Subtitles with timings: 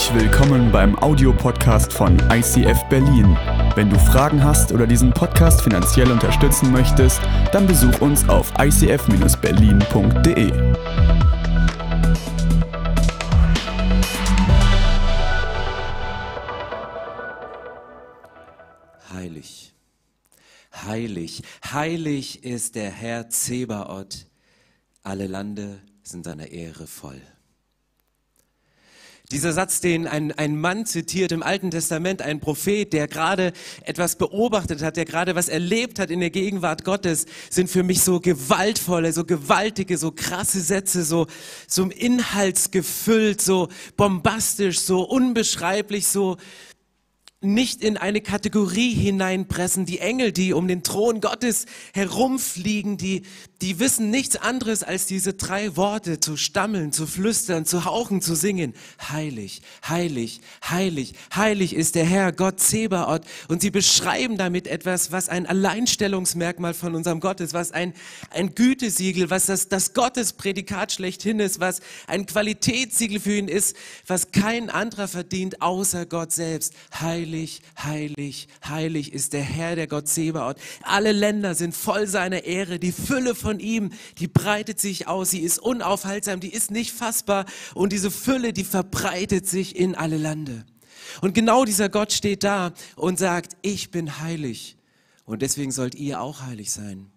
[0.00, 3.36] Herzlich willkommen beim Audiopodcast von ICF Berlin.
[3.74, 7.20] Wenn du Fragen hast oder diesen Podcast finanziell unterstützen möchtest,
[7.52, 10.52] dann besuch uns auf icf-berlin.de.
[19.12, 19.74] Heilig,
[20.86, 21.42] heilig,
[21.74, 24.26] heilig ist der Herr Zebaoth.
[25.02, 27.20] Alle Lande sind seiner Ehre voll.
[29.32, 33.52] Dieser Satz, den ein, ein Mann zitiert im Alten Testament, ein Prophet, der gerade
[33.84, 38.00] etwas beobachtet hat, der gerade was erlebt hat in der Gegenwart Gottes, sind für mich
[38.00, 41.28] so gewaltvolle, so gewaltige, so krasse Sätze, so,
[41.68, 46.36] so inhaltsgefüllt, so bombastisch, so unbeschreiblich, so,
[47.40, 49.86] nicht in eine Kategorie hineinpressen.
[49.86, 53.22] Die Engel, die um den Thron Gottes herumfliegen, die,
[53.62, 58.34] die wissen nichts anderes als diese drei Worte zu stammeln, zu flüstern, zu hauchen, zu
[58.34, 58.74] singen.
[59.10, 63.22] Heilig, heilig, heilig, heilig ist der Herr, Gott Zebaoth.
[63.48, 67.94] Und sie beschreiben damit etwas, was ein Alleinstellungsmerkmal von unserem Gott ist, was ein,
[68.30, 74.32] ein Gütesiegel, was das, das Gottesprädikat schlechthin ist, was ein Qualitätssiegel für ihn ist, was
[74.32, 76.74] kein anderer verdient außer Gott selbst.
[77.00, 80.56] Heilig heilig, heilig, ist der Herr, der Gott Zebaoth.
[80.82, 82.78] Alle Länder sind voll seiner Ehre.
[82.78, 85.30] Die Fülle von ihm, die breitet sich aus.
[85.30, 87.46] Sie ist unaufhaltsam, die ist nicht fassbar.
[87.74, 90.64] Und diese Fülle, die verbreitet sich in alle Lande.
[91.20, 94.76] Und genau dieser Gott steht da und sagt, ich bin heilig.
[95.24, 97.10] Und deswegen sollt ihr auch heilig sein.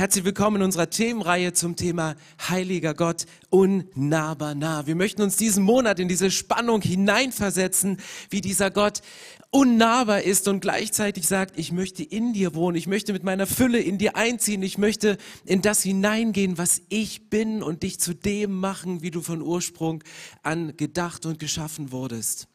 [0.00, 2.14] Herzlich willkommen in unserer Themenreihe zum Thema
[2.48, 4.86] Heiliger Gott, unnahbar nah.
[4.86, 7.98] Wir möchten uns diesen Monat in diese Spannung hineinversetzen,
[8.30, 9.02] wie dieser Gott
[9.50, 13.80] unnahbar ist und gleichzeitig sagt, ich möchte in dir wohnen, ich möchte mit meiner Fülle
[13.80, 18.52] in dir einziehen, ich möchte in das hineingehen, was ich bin und dich zu dem
[18.52, 20.04] machen, wie du von Ursprung
[20.42, 22.46] an gedacht und geschaffen wurdest.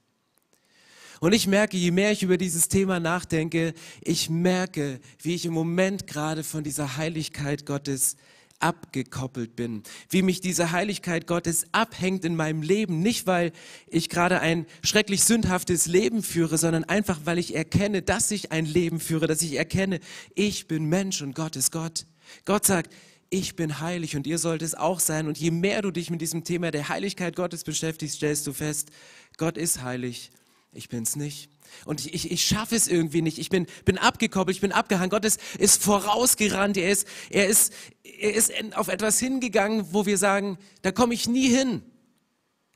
[1.19, 5.53] Und ich merke, je mehr ich über dieses Thema nachdenke, ich merke, wie ich im
[5.53, 8.15] Moment gerade von dieser Heiligkeit Gottes
[8.59, 13.51] abgekoppelt bin, wie mich diese Heiligkeit Gottes abhängt in meinem Leben, nicht weil
[13.87, 18.65] ich gerade ein schrecklich sündhaftes Leben führe, sondern einfach weil ich erkenne, dass ich ein
[18.65, 19.99] Leben führe, dass ich erkenne,
[20.33, 22.05] ich bin Mensch und Gott ist Gott.
[22.45, 22.93] Gott sagt,
[23.29, 25.27] ich bin heilig und ihr sollt es auch sein.
[25.27, 28.91] Und je mehr du dich mit diesem Thema der Heiligkeit Gottes beschäftigst, stellst du fest,
[29.37, 30.31] Gott ist heilig
[30.75, 31.49] ich bin's nicht.
[31.85, 33.37] Und ich, ich, ich schaffe es irgendwie nicht.
[33.37, 35.09] Ich bin, bin abgekoppelt, ich bin abgehangen.
[35.09, 36.77] Gott ist, ist vorausgerannt.
[36.77, 41.27] Er ist, er, ist, er ist auf etwas hingegangen, wo wir sagen, da komme ich
[41.27, 41.83] nie hin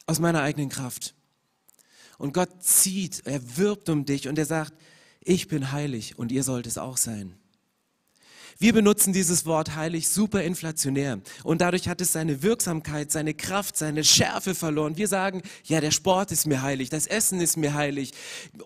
[0.06, 1.16] aus meiner eigenen Kraft.
[2.18, 4.74] Und Gott zieht, er wirbt um dich und er sagt,
[5.22, 7.39] ich bin heilig und ihr sollt es auch sein.
[8.62, 13.78] Wir benutzen dieses Wort heilig super inflationär und dadurch hat es seine Wirksamkeit, seine Kraft,
[13.78, 14.98] seine Schärfe verloren.
[14.98, 18.12] Wir sagen, ja, der Sport ist mir heilig, das Essen ist mir heilig.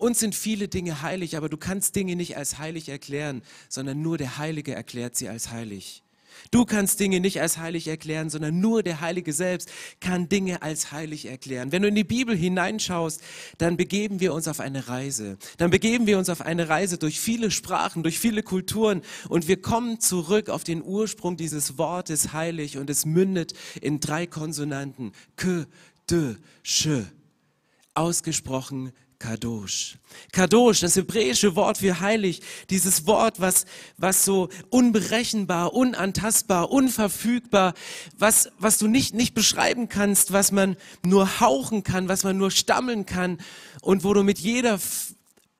[0.00, 4.18] Uns sind viele Dinge heilig, aber du kannst Dinge nicht als heilig erklären, sondern nur
[4.18, 6.03] der Heilige erklärt sie als heilig.
[6.50, 10.92] Du kannst Dinge nicht als heilig erklären, sondern nur der Heilige selbst kann Dinge als
[10.92, 11.72] heilig erklären.
[11.72, 13.20] Wenn du in die Bibel hineinschaust,
[13.58, 15.38] dann begeben wir uns auf eine Reise.
[15.58, 19.60] Dann begeben wir uns auf eine Reise durch viele Sprachen, durch viele Kulturen und wir
[19.60, 25.12] kommen zurück auf den Ursprung dieses Wortes heilig und es mündet in drei Konsonanten.
[25.36, 25.66] K,
[26.10, 26.88] D, Sch.
[27.94, 28.92] Ausgesprochen
[29.24, 29.96] Kadosh.
[30.32, 33.64] Kadosh, das hebräische Wort für heilig, dieses Wort, was,
[33.96, 37.72] was so unberechenbar, unantastbar, unverfügbar,
[38.18, 40.76] was, was du nicht, nicht beschreiben kannst, was man
[41.06, 43.38] nur hauchen kann, was man nur stammeln kann
[43.80, 44.78] und wo du mit jeder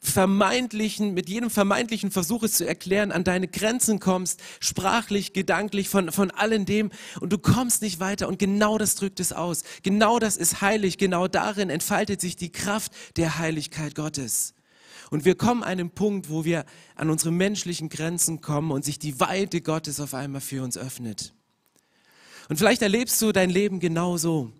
[0.06, 6.12] vermeintlichen, mit jedem vermeintlichen Versuch es zu erklären, an deine Grenzen kommst, sprachlich, gedanklich, von,
[6.12, 9.62] von allem dem und du kommst nicht weiter und genau das drückt es aus.
[9.82, 14.54] Genau das ist heilig, genau darin entfaltet sich die Kraft der Heiligkeit Gottes.
[15.10, 16.64] Und wir kommen an einen Punkt, wo wir
[16.96, 21.34] an unsere menschlichen Grenzen kommen und sich die Weite Gottes auf einmal für uns öffnet.
[22.48, 24.52] Und vielleicht erlebst du dein Leben genauso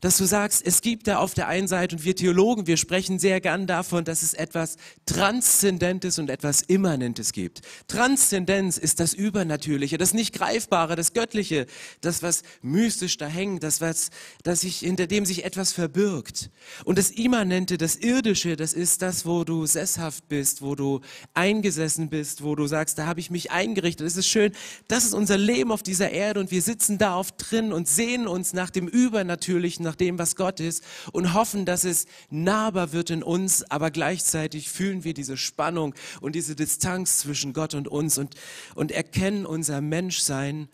[0.00, 3.18] dass du sagst, es gibt da auf der einen Seite, und wir Theologen, wir sprechen
[3.18, 7.62] sehr gern davon, dass es etwas Transzendentes und etwas Immanentes gibt.
[7.88, 11.66] Transzendenz ist das Übernatürliche, das nicht Greifbare, das Göttliche,
[12.00, 14.10] das, was mystisch da hängt, das, was,
[14.42, 16.50] das sich, hinter dem sich etwas verbirgt.
[16.84, 21.00] Und das Immanente, das Irdische, das ist das, wo du sesshaft bist, wo du
[21.34, 24.06] eingesessen bist, wo du sagst, da habe ich mich eingerichtet.
[24.06, 24.52] Das ist schön.
[24.88, 28.26] Das ist unser Leben auf dieser Erde und wir sitzen da oft drin und sehen
[28.26, 33.08] uns nach dem Übernatürlichen, nach dem, was Gott ist und hoffen, dass es nahbar wird
[33.08, 38.18] in uns, aber gleichzeitig fühlen wir diese Spannung und diese Distanz zwischen Gott und uns
[38.18, 38.34] und,
[38.74, 40.68] und erkennen unser Menschsein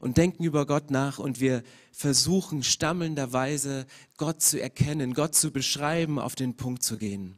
[0.00, 3.86] und denken über Gott nach und wir versuchen stammelnderweise
[4.16, 7.36] Gott zu erkennen, Gott zu beschreiben, auf den Punkt zu gehen.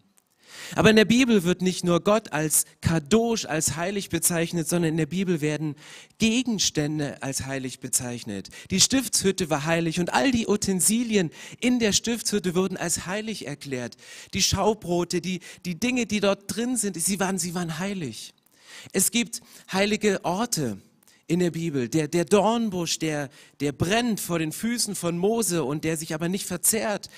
[0.74, 4.96] Aber in der Bibel wird nicht nur Gott als Kadosh, als heilig bezeichnet, sondern in
[4.96, 5.74] der Bibel werden
[6.18, 8.48] Gegenstände als heilig bezeichnet.
[8.70, 11.30] Die Stiftshütte war heilig und all die Utensilien
[11.60, 13.96] in der Stiftshütte wurden als heilig erklärt.
[14.34, 18.34] Die Schaubrote, die, die Dinge, die dort drin sind, sie waren, sie waren heilig.
[18.92, 19.40] Es gibt
[19.72, 20.78] heilige Orte
[21.26, 21.88] in der Bibel.
[21.88, 23.30] Der, der Dornbusch, der,
[23.60, 27.08] der brennt vor den Füßen von Mose und der sich aber nicht verzehrt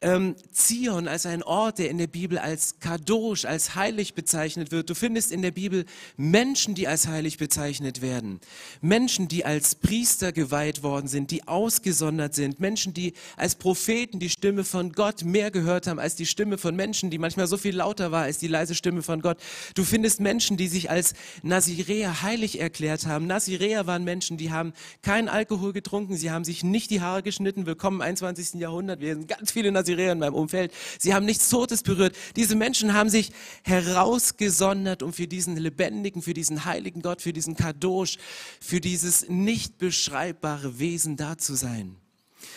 [0.00, 4.90] ähm, Zion als ein Ort, der in der Bibel als Kadosh, als heilig bezeichnet wird.
[4.90, 5.84] Du findest in der Bibel
[6.16, 8.40] Menschen, die als heilig bezeichnet werden.
[8.80, 12.60] Menschen, die als Priester geweiht worden sind, die ausgesondert sind.
[12.60, 16.76] Menschen, die als Propheten die Stimme von Gott mehr gehört haben als die Stimme von
[16.76, 19.38] Menschen, die manchmal so viel lauter war als die leise Stimme von Gott.
[19.74, 23.26] Du findest Menschen, die sich als Naziräer heilig erklärt haben.
[23.26, 24.72] Naziräer waren Menschen, die haben
[25.02, 27.66] keinen Alkohol getrunken, sie haben sich nicht die Haare geschnitten.
[27.66, 28.60] Willkommen im 21.
[28.60, 29.00] Jahrhundert.
[29.00, 30.72] Wir sind ganz viele Naziräer Naziräer in meinem Umfeld.
[30.98, 32.14] Sie haben nichts Totes berührt.
[32.36, 33.32] Diese Menschen haben sich
[33.64, 38.18] herausgesondert, um für diesen lebendigen, für diesen heiligen Gott, für diesen Kadosh,
[38.60, 41.96] für dieses nicht beschreibbare Wesen da zu sein.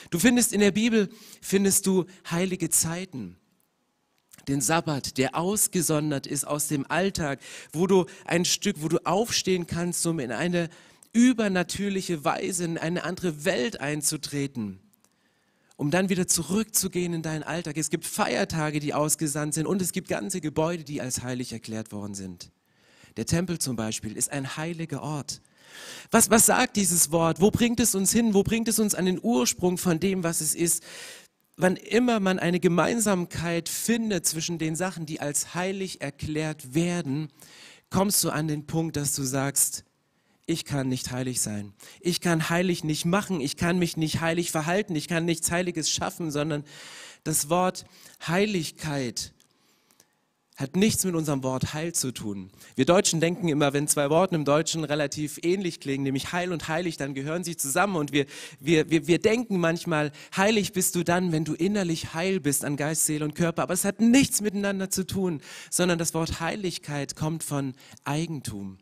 [0.09, 1.09] Du findest in der Bibel,
[1.41, 3.37] findest du heilige Zeiten
[4.47, 7.39] den Sabbat, der ausgesondert ist aus dem Alltag,
[7.73, 10.69] wo du ein Stück, wo du aufstehen kannst, um in eine
[11.13, 14.79] übernatürliche Weise in eine andere Welt einzutreten
[15.81, 17.75] um dann wieder zurückzugehen in deinen Alltag.
[17.75, 21.91] Es gibt Feiertage, die ausgesandt sind und es gibt ganze Gebäude, die als heilig erklärt
[21.91, 22.51] worden sind.
[23.17, 25.41] Der Tempel zum Beispiel ist ein heiliger Ort.
[26.11, 27.41] Was, was sagt dieses Wort?
[27.41, 28.35] Wo bringt es uns hin?
[28.35, 30.83] Wo bringt es uns an den Ursprung von dem, was es ist?
[31.57, 37.29] Wann immer man eine Gemeinsamkeit findet zwischen den Sachen, die als heilig erklärt werden,
[37.89, 39.83] kommst du an den Punkt, dass du sagst,
[40.45, 41.73] ich kann nicht heilig sein.
[41.99, 43.41] Ich kann heilig nicht machen.
[43.41, 44.95] Ich kann mich nicht heilig verhalten.
[44.95, 46.63] Ich kann nichts Heiliges schaffen, sondern
[47.23, 47.85] das Wort
[48.27, 49.33] Heiligkeit
[50.61, 52.51] hat nichts mit unserem Wort Heil zu tun.
[52.75, 56.67] Wir Deutschen denken immer, wenn zwei Worte im Deutschen relativ ähnlich klingen, nämlich Heil und
[56.67, 57.95] Heilig, dann gehören sie zusammen.
[57.95, 58.25] Und wir,
[58.59, 62.77] wir, wir, wir denken manchmal, heilig bist du dann, wenn du innerlich heil bist an
[62.77, 63.63] Geist, Seele und Körper.
[63.63, 65.41] Aber es hat nichts miteinander zu tun,
[65.71, 67.73] sondern das Wort Heiligkeit kommt von
[68.03, 68.77] Eigentum.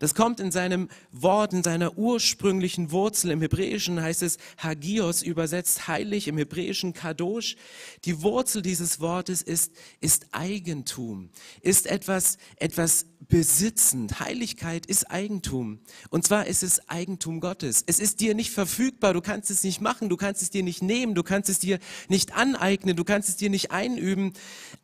[0.00, 3.30] Das kommt in seinem Wort, in seiner ursprünglichen Wurzel.
[3.30, 7.56] Im Hebräischen heißt es Hagios, übersetzt heilig, im Hebräischen Kadosh.
[8.04, 14.20] Die Wurzel dieses Wortes ist, ist Eigentum, ist etwas, etwas besitzend.
[14.20, 15.80] Heiligkeit ist Eigentum.
[16.10, 17.82] Und zwar ist es Eigentum Gottes.
[17.86, 20.82] Es ist dir nicht verfügbar, du kannst es nicht machen, du kannst es dir nicht
[20.82, 21.78] nehmen, du kannst es dir
[22.08, 24.32] nicht aneignen, du kannst es dir nicht einüben.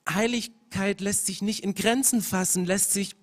[0.08, 3.19] Heiligkeit lässt sich nicht in Grenzen fassen, lässt sich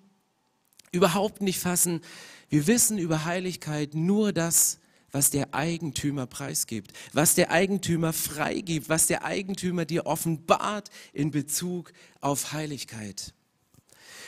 [0.92, 2.00] überhaupt nicht fassen.
[2.48, 4.78] Wir wissen über Heiligkeit nur das,
[5.10, 11.92] was der Eigentümer preisgibt, was der Eigentümer freigibt, was der Eigentümer dir offenbart in Bezug
[12.20, 13.32] auf Heiligkeit.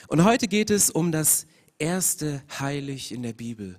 [0.08, 1.46] Und heute geht es um das
[1.78, 3.78] erste Heilig in der Bibel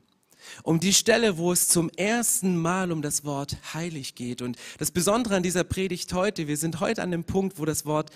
[0.63, 4.41] um die Stelle, wo es zum ersten Mal um das Wort heilig geht.
[4.41, 7.85] Und das Besondere an dieser Predigt heute, wir sind heute an dem Punkt, wo das
[7.85, 8.11] Wort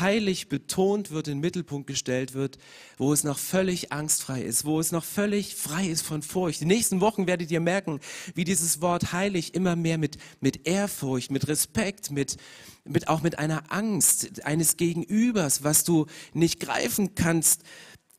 [0.00, 2.58] heilig betont wird, in den Mittelpunkt gestellt wird,
[2.98, 6.60] wo es noch völlig angstfrei ist, wo es noch völlig frei ist von Furcht.
[6.60, 8.00] Die nächsten Wochen werdet ihr merken,
[8.34, 12.36] wie dieses Wort heilig immer mehr mit, mit Ehrfurcht, mit Respekt, mit,
[12.84, 17.62] mit auch mit einer Angst eines Gegenübers, was du nicht greifen kannst,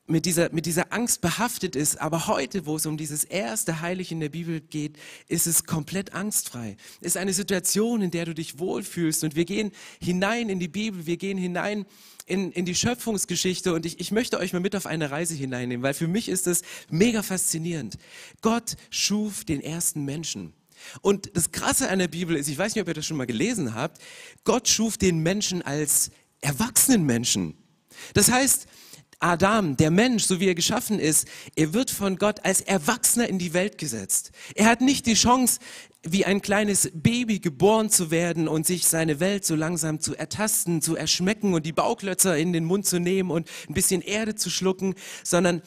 [0.08, 2.00] mit dieser, mit dieser Angst behaftet ist.
[2.00, 4.98] Aber heute, wo es um dieses erste Heilig in der Bibel geht,
[5.28, 6.78] ist es komplett angstfrei.
[7.02, 9.24] Es ist eine Situation, in der du dich wohlfühlst.
[9.26, 11.86] Und wir gehen hinein in die Bibel, wir gehen hinein
[12.26, 13.74] in, in die Schöpfungsgeschichte.
[13.74, 16.48] Und ich, ich möchte euch mal mit auf eine Reise hineinnehmen, weil für mich ist
[16.48, 17.98] es mega faszinierend.
[18.42, 20.54] Gott schuf den ersten Menschen.
[21.02, 23.26] Und das Krasse an der Bibel ist, ich weiß nicht, ob ihr das schon mal
[23.26, 24.02] gelesen habt,
[24.46, 27.56] Gott schuf den Menschen als erwachsenen Menschen.
[28.14, 28.68] Das heißt,
[29.20, 33.40] Adam, der Mensch, so wie er geschaffen ist, er wird von Gott als Erwachsener in
[33.40, 34.32] die Welt gesetzt.
[34.54, 35.60] Er hat nicht die Chance,
[36.04, 40.82] wie ein kleines Baby geboren zu werden und sich seine Welt so langsam zu ertasten,
[40.82, 44.50] zu erschmecken und die Bauklötzer in den Mund zu nehmen und ein bisschen Erde zu
[44.50, 44.94] schlucken,
[45.24, 45.64] sondern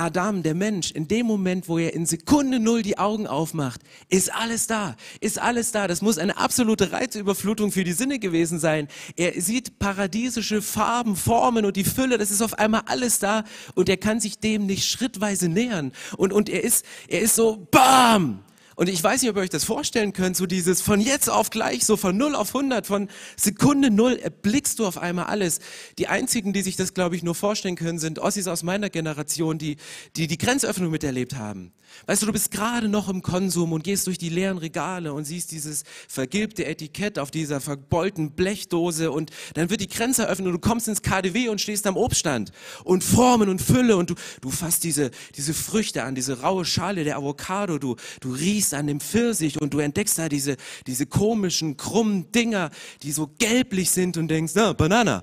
[0.00, 4.32] Adam, der Mensch, in dem Moment, wo er in Sekunde Null die Augen aufmacht, ist
[4.34, 5.88] alles da, ist alles da.
[5.88, 8.88] Das muss eine absolute Reizüberflutung für die Sinne gewesen sein.
[9.16, 13.90] Er sieht paradiesische Farben, Formen und die Fülle, das ist auf einmal alles da und
[13.90, 15.92] er kann sich dem nicht schrittweise nähern.
[16.16, 18.42] Und, und er ist, er ist so, bam!
[18.80, 21.50] Und ich weiß nicht, ob ihr euch das vorstellen könnt, so dieses von jetzt auf
[21.50, 25.60] gleich, so von 0 auf 100, von Sekunde 0 erblickst du auf einmal alles.
[25.98, 29.58] Die einzigen, die sich das, glaube ich, nur vorstellen können, sind Ossis aus meiner Generation,
[29.58, 29.76] die,
[30.16, 31.74] die die Grenzöffnung miterlebt haben.
[32.06, 35.24] Weißt du, du bist gerade noch im Konsum und gehst durch die leeren Regale und
[35.24, 40.52] siehst dieses vergilbte Etikett auf dieser verbeulten Blechdose und dann wird die Grenze eröffnet und
[40.54, 42.52] du kommst ins KDW und stehst am Obststand
[42.84, 47.04] und Formen und Fülle und du, du fasst diese, diese Früchte an, diese raue Schale
[47.04, 51.76] der Avocado, du, du riechst an dem Pfirsich und du entdeckst da diese, diese komischen,
[51.76, 52.70] krummen Dinger,
[53.02, 55.22] die so gelblich sind und denkst, na, Banana.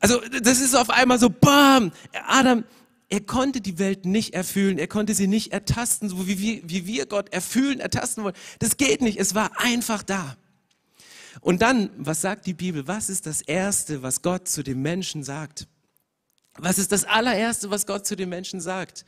[0.00, 1.92] Also das ist auf einmal so, bam,
[2.26, 2.64] Adam,
[3.08, 6.86] er konnte die Welt nicht erfüllen, er konnte sie nicht ertasten, so wie wir, wie
[6.86, 8.34] wir Gott erfüllen, ertasten wollen.
[8.58, 10.36] Das geht nicht, es war einfach da.
[11.40, 12.88] Und dann, was sagt die Bibel?
[12.88, 15.68] Was ist das Erste, was Gott zu dem Menschen sagt?
[16.58, 19.04] Was ist das allererste, was Gott zu dem Menschen sagt?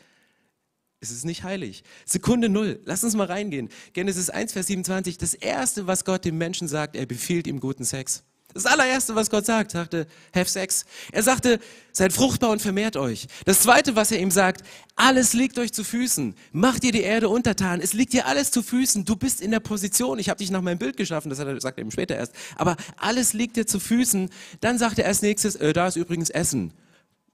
[1.01, 1.85] Es ist nicht heilig.
[2.05, 2.81] Sekunde null.
[2.85, 3.69] Lass uns mal reingehen.
[3.93, 5.17] Genesis 1, Vers 27.
[5.17, 8.25] Das Erste, was Gott dem Menschen sagt, er befiehlt ihm guten Sex.
[8.55, 10.87] Das allererste, was Gott sagt, sagte, have sex.
[11.13, 11.61] Er sagte,
[11.93, 13.29] seid fruchtbar und vermehrt euch.
[13.45, 14.63] Das zweite, was er ihm sagt,
[14.97, 16.35] alles liegt euch zu Füßen.
[16.51, 17.81] Macht dir die Erde untertan.
[17.81, 19.05] Es liegt dir alles zu Füßen.
[19.05, 20.19] Du bist in der Position.
[20.19, 21.29] Ich habe dich nach meinem Bild geschaffen.
[21.29, 22.33] Das hat er, sagt er ihm später erst.
[22.57, 24.31] Aber alles liegt dir zu Füßen.
[24.61, 26.73] Dann sagt er als nächstes, äh, da ist übrigens Essen.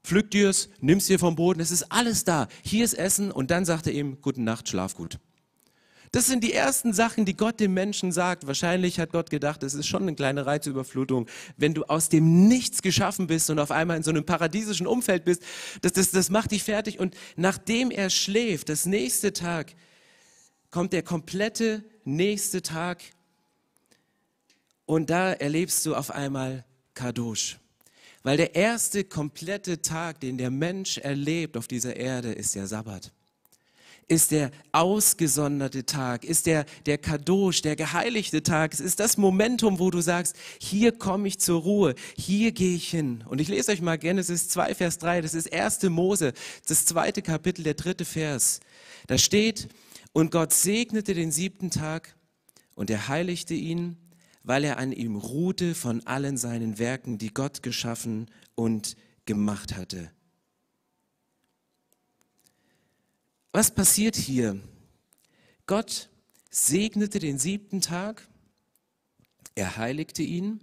[0.05, 1.59] Pflück dir's, nimm's dir vom Boden.
[1.59, 2.47] Es ist alles da.
[2.63, 3.31] Hier ist Essen.
[3.31, 5.19] Und dann sagt er ihm, guten Nacht, schlaf gut.
[6.11, 8.47] Das sind die ersten Sachen, die Gott dem Menschen sagt.
[8.47, 12.81] Wahrscheinlich hat Gott gedacht, es ist schon eine kleine Reizüberflutung, wenn du aus dem Nichts
[12.81, 15.41] geschaffen bist und auf einmal in so einem paradiesischen Umfeld bist.
[15.81, 16.99] Das, das, das macht dich fertig.
[16.99, 19.73] Und nachdem er schläft, das nächste Tag,
[20.69, 23.01] kommt der komplette nächste Tag
[24.85, 27.57] und da erlebst du auf einmal Kadosh.
[28.25, 33.11] Weil der erste komplette Tag, den der Mensch erlebt auf dieser Erde, ist der Sabbat
[34.07, 38.71] ist der ausgesonderte Tag, ist der, der Kadosh, der geheiligte Tag.
[38.75, 42.87] Es ist das Momentum, wo du sagst, hier komme ich zur Ruhe, hier gehe ich
[42.87, 43.23] hin.
[43.27, 45.81] Und ich lese euch mal Genesis 2, Vers 3, das ist 1.
[45.89, 46.33] Mose,
[46.67, 48.59] das zweite Kapitel, der dritte Vers.
[49.07, 49.69] Da steht,
[50.13, 52.15] und Gott segnete den siebten Tag
[52.75, 53.97] und er heiligte ihn,
[54.45, 60.11] weil er an ihm ruhte von allen seinen Werken, die Gott geschaffen und gemacht hatte.
[63.51, 64.59] Was passiert hier?
[65.65, 66.09] Gott
[66.51, 68.27] segnete den siebten Tag,
[69.55, 70.59] er heiligte ihn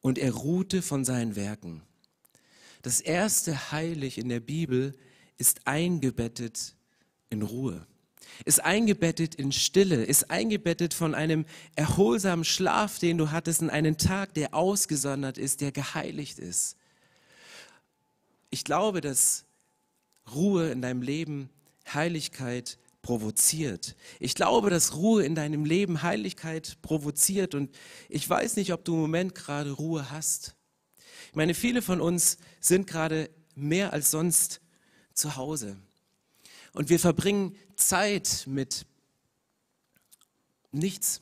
[0.00, 1.82] und er ruhte von seinen Werken.
[2.82, 4.96] Das erste Heilig in der Bibel
[5.36, 6.74] ist eingebettet
[7.28, 7.86] in Ruhe,
[8.44, 11.44] ist eingebettet in Stille, ist eingebettet von einem
[11.76, 16.76] erholsamen Schlaf, den du hattest, in einen Tag, der ausgesondert ist, der geheiligt ist.
[18.50, 19.44] Ich glaube, dass
[20.34, 21.50] Ruhe in deinem Leben
[21.92, 23.96] Heiligkeit provoziert.
[24.18, 27.74] Ich glaube, dass Ruhe in deinem Leben Heiligkeit provoziert und
[28.08, 30.54] ich weiß nicht, ob du im Moment gerade Ruhe hast.
[31.28, 34.60] Ich meine, viele von uns sind gerade mehr als sonst
[35.14, 35.76] zu Hause
[36.72, 38.86] und wir verbringen Zeit mit
[40.72, 41.20] nichts,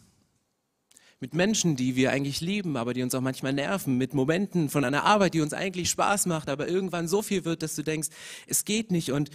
[1.21, 4.85] mit Menschen, die wir eigentlich lieben, aber die uns auch manchmal nerven, mit Momenten von
[4.85, 8.09] einer Arbeit, die uns eigentlich Spaß macht, aber irgendwann so viel wird, dass du denkst,
[8.47, 9.11] es geht nicht.
[9.11, 9.31] Und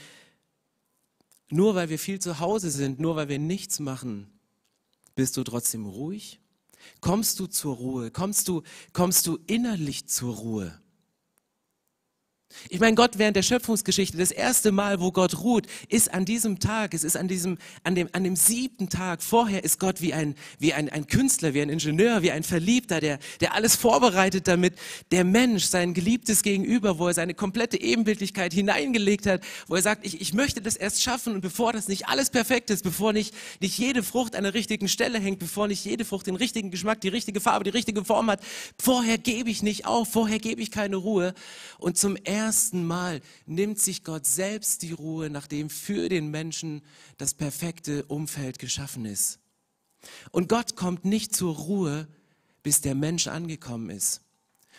[1.49, 4.29] nur weil wir viel zu Hause sind, nur weil wir nichts machen,
[5.15, 6.39] bist du trotzdem ruhig?
[7.01, 8.11] Kommst du zur Ruhe?
[8.11, 10.82] Kommst du, kommst du innerlich zur Ruhe?
[12.69, 16.59] Ich meine, Gott während der Schöpfungsgeschichte, das erste Mal, wo Gott ruht, ist an diesem
[16.59, 19.21] Tag, es ist an diesem, an dem, an dem siebten Tag.
[19.21, 22.99] Vorher ist Gott wie ein, wie ein, ein Künstler, wie ein Ingenieur, wie ein Verliebter,
[22.99, 24.75] der, der alles vorbereitet, damit
[25.11, 30.05] der Mensch, sein geliebtes Gegenüber, wo er seine komplette Ebenbildlichkeit hineingelegt hat, wo er sagt,
[30.05, 33.33] ich, ich möchte das erst schaffen und bevor das nicht alles perfekt ist, bevor nicht,
[33.59, 37.01] nicht jede Frucht an der richtigen Stelle hängt, bevor nicht jede Frucht den richtigen Geschmack,
[37.01, 38.41] die richtige Farbe, die richtige Form hat,
[38.79, 41.33] vorher gebe ich nicht auf, vorher gebe ich keine Ruhe.
[41.77, 46.81] Und zum ersten ersten Mal nimmt sich Gott selbst die Ruhe, nachdem für den Menschen
[47.17, 49.39] das perfekte Umfeld geschaffen ist.
[50.31, 52.07] Und Gott kommt nicht zur Ruhe,
[52.61, 54.21] bis der Mensch angekommen ist.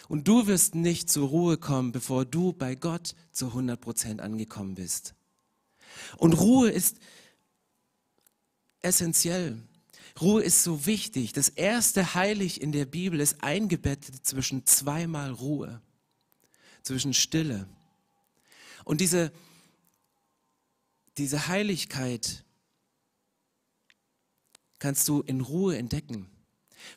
[0.08, 4.74] Und du wirst nicht zur Ruhe kommen, bevor du bei Gott zu 100 Prozent angekommen
[4.74, 5.14] bist.
[6.18, 6.98] Und Ruhe ist
[8.80, 9.62] essentiell.
[10.20, 11.32] Ruhe ist so wichtig.
[11.32, 15.80] Das erste Heilig in der Bibel ist eingebettet zwischen zweimal Ruhe
[16.84, 17.66] zwischen Stille.
[18.84, 19.32] Und diese,
[21.18, 22.44] diese Heiligkeit
[24.78, 26.30] kannst du in Ruhe entdecken.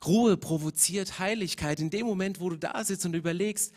[0.06, 3.74] Ruhe provoziert Heiligkeit in dem Moment, wo du da sitzt und überlegst,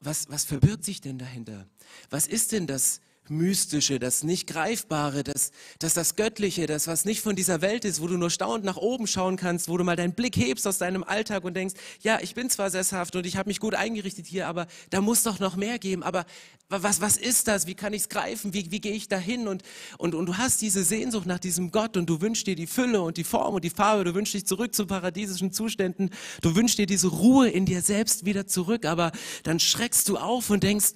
[0.00, 1.68] was, was verbirgt sich denn dahinter?
[2.08, 7.20] Was ist denn das Mystische, das nicht Greifbare, das, das das Göttliche, das was nicht
[7.20, 9.96] von dieser Welt ist, wo du nur staunend nach oben schauen kannst, wo du mal
[9.96, 13.36] deinen Blick hebst aus deinem Alltag und denkst, ja, ich bin zwar sesshaft und ich
[13.36, 16.02] habe mich gut eingerichtet hier, aber da muss doch noch mehr geben.
[16.02, 16.26] Aber
[16.68, 17.66] was, was ist das?
[17.66, 18.54] Wie kann ich es greifen?
[18.54, 19.48] Wie, wie gehe ich dahin?
[19.48, 19.62] Und,
[19.98, 23.02] und, und du hast diese Sehnsucht nach diesem Gott und du wünschst dir die Fülle
[23.02, 26.10] und die Form und die Farbe, du wünschst dich zurück zu paradiesischen Zuständen,
[26.42, 30.50] du wünschst dir diese Ruhe in dir selbst wieder zurück, aber dann schreckst du auf
[30.50, 30.92] und denkst,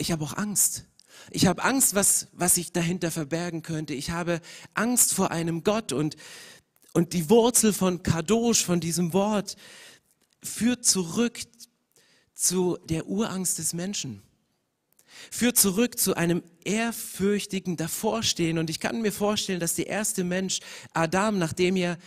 [0.00, 0.84] ich habe auch Angst.
[1.30, 3.94] Ich habe Angst, was, was sich dahinter verbergen könnte.
[3.94, 4.40] Ich habe
[4.74, 6.16] Angst vor einem Gott und,
[6.92, 9.56] und die Wurzel von Kadosh, von diesem Wort,
[10.42, 11.38] führt zurück
[12.34, 14.22] zu der Urangst des Menschen.
[15.30, 18.56] Führt zurück zu einem ehrfürchtigen Davorstehen.
[18.56, 20.60] Und ich kann mir vorstellen, dass der erste Mensch,
[20.94, 21.98] Adam, nachdem er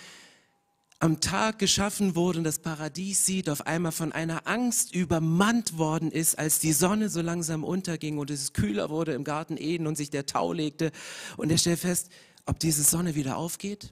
[1.03, 6.09] am Tag geschaffen wurde und das Paradies sieht, auf einmal von einer Angst übermannt worden
[6.09, 9.97] ist, als die Sonne so langsam unterging und es kühler wurde im Garten Eden und
[9.97, 10.93] sich der Tau legte.
[11.35, 12.09] Und er stellt fest,
[12.45, 13.91] ob diese Sonne wieder aufgeht,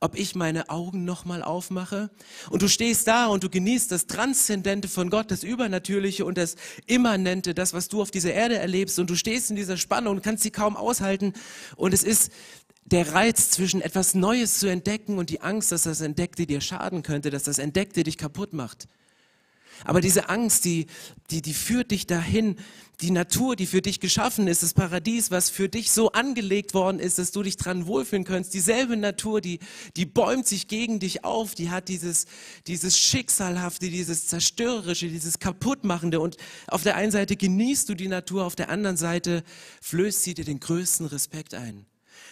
[0.00, 2.10] ob ich meine Augen nochmal aufmache.
[2.50, 6.56] Und du stehst da und du genießt das Transzendente von Gott, das Übernatürliche und das
[6.86, 8.98] Immanente, das, was du auf dieser Erde erlebst.
[8.98, 11.34] Und du stehst in dieser Spannung und kannst sie kaum aushalten.
[11.76, 12.32] Und es ist
[12.84, 17.02] der Reiz zwischen etwas Neues zu entdecken und die Angst, dass das Entdeckte dir schaden
[17.02, 18.88] könnte, dass das Entdeckte dich kaputt macht.
[19.84, 20.86] Aber diese Angst, die,
[21.30, 22.56] die, die führt dich dahin.
[23.00, 27.00] Die Natur, die für dich geschaffen ist, das Paradies, was für dich so angelegt worden
[27.00, 28.54] ist, dass du dich dran wohlfühlen kannst.
[28.54, 29.58] Dieselbe Natur, die,
[29.96, 31.56] die bäumt sich gegen dich auf.
[31.56, 32.26] Die hat dieses,
[32.68, 36.20] dieses Schicksalhafte, dieses Zerstörerische, dieses Kaputtmachende.
[36.20, 36.36] Und
[36.68, 39.42] auf der einen Seite genießt du die Natur, auf der anderen Seite
[39.80, 41.86] flößt sie dir den größten Respekt ein.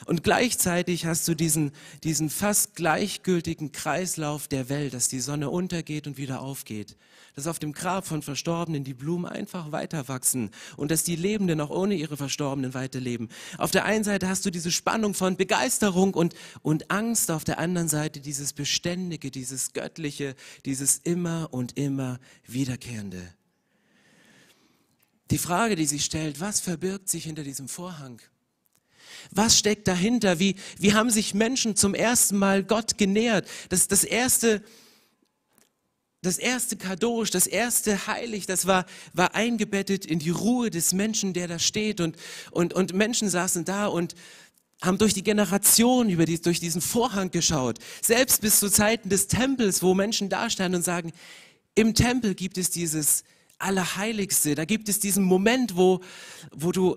[0.07, 6.07] Und gleichzeitig hast du diesen, diesen fast gleichgültigen Kreislauf der Welt, dass die Sonne untergeht
[6.07, 6.97] und wieder aufgeht.
[7.35, 11.61] Dass auf dem Grab von Verstorbenen die Blumen einfach weiter wachsen und dass die Lebenden
[11.61, 13.29] auch ohne ihre Verstorbenen weiterleben.
[13.59, 17.59] Auf der einen Seite hast du diese Spannung von Begeisterung und, und Angst, auf der
[17.59, 23.23] anderen Seite dieses Beständige, dieses Göttliche, dieses immer und immer Wiederkehrende.
[25.31, 28.21] Die Frage, die sich stellt, was verbirgt sich hinter diesem Vorhang?
[29.31, 30.39] Was steckt dahinter?
[30.39, 33.49] Wie, wie haben sich Menschen zum ersten Mal Gott genähert?
[33.69, 34.63] Das, das erste,
[36.23, 41.33] das erste Kadosh, das erste Heilig, das war, war eingebettet in die Ruhe des Menschen,
[41.33, 42.01] der da steht.
[42.01, 42.17] Und,
[42.51, 44.15] und, und Menschen saßen da und
[44.83, 47.79] haben durch die Generation über die, durch diesen Vorhang geschaut.
[48.03, 51.13] Selbst bis zu Zeiten des Tempels, wo Menschen da standen und sagen,
[51.75, 53.25] im Tempel gibt es dieses
[53.59, 54.55] Allerheiligste.
[54.55, 56.01] Da gibt es diesen Moment, wo,
[56.51, 56.97] wo du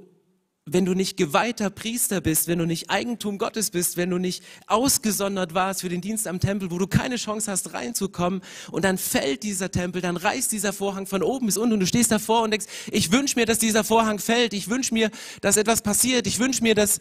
[0.65, 4.43] wenn du nicht geweihter Priester bist, wenn du nicht Eigentum Gottes bist, wenn du nicht
[4.67, 8.97] ausgesondert warst für den Dienst am Tempel, wo du keine Chance hast reinzukommen und dann
[8.97, 12.43] fällt dieser Tempel, dann reißt dieser Vorhang von oben bis unten und du stehst davor
[12.43, 16.27] und denkst, ich wünsche mir, dass dieser Vorhang fällt, ich wünsche mir, dass etwas passiert,
[16.27, 16.99] ich wünsche mir, dass,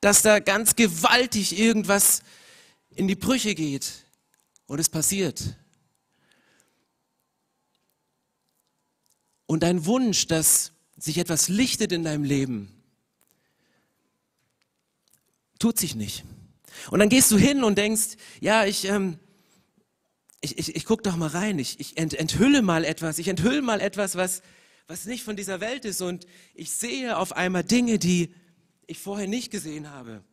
[0.00, 2.22] dass da ganz gewaltig irgendwas
[2.94, 3.90] in die Brüche geht
[4.66, 5.56] und es passiert.
[9.46, 12.79] Und dein Wunsch, dass sich etwas lichtet in deinem Leben,
[15.60, 16.24] tut sich nicht.
[16.90, 19.18] Und dann gehst du hin und denkst, ja, ich, ähm,
[20.40, 23.62] ich, ich, ich guck doch mal rein, ich, ich ent, enthülle mal etwas, ich enthülle
[23.62, 24.42] mal etwas, was,
[24.88, 28.34] was nicht von dieser Welt ist und ich sehe auf einmal Dinge, die
[28.86, 30.24] ich vorher nicht gesehen habe.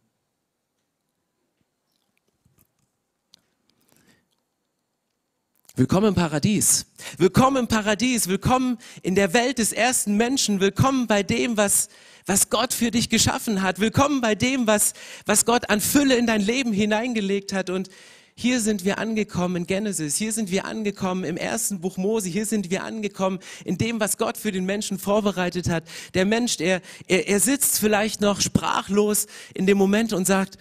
[5.78, 6.88] Willkommen im Paradies.
[7.20, 8.28] Willkommen im Paradies.
[8.28, 10.60] Willkommen in der Welt des ersten Menschen.
[10.60, 11.90] Willkommen bei dem, was,
[12.26, 13.80] was Gott für dich geschaffen hat.
[13.80, 14.94] Willkommen bei dem, was,
[15.28, 17.70] was Gott an Fülle in dein Leben hineingelegt hat.
[17.70, 17.90] Und
[18.34, 22.48] hier sind wir angekommen in Genesis, hier sind wir angekommen im ersten Buch Mose, hier
[22.48, 25.84] sind wir angekommen in dem, was Gott für den Menschen vorbereitet hat.
[26.16, 30.58] Der Mensch, er, er, er sitzt vielleicht noch sprachlos in dem Moment und sagt,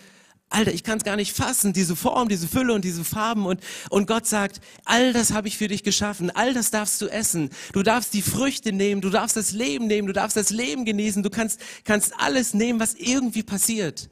[0.48, 3.46] Alter, ich kann es gar nicht fassen, diese Form, diese Fülle und diese Farben.
[3.46, 7.08] Und, und Gott sagt, all das habe ich für dich geschaffen, all das darfst du
[7.08, 7.50] essen.
[7.72, 11.22] Du darfst die Früchte nehmen, du darfst das Leben nehmen, du darfst das Leben genießen,
[11.22, 14.08] du kannst, kannst alles nehmen, was irgendwie passiert.